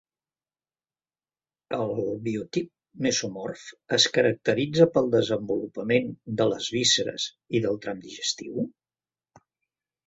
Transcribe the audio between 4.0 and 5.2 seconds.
caracteritza pel